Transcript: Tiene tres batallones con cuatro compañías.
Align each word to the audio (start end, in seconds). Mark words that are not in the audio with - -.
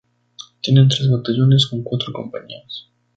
Tiene 0.63 0.87
tres 0.87 1.11
batallones 1.11 1.67
con 1.67 1.83
cuatro 1.83 2.11
compañías. 2.11 2.89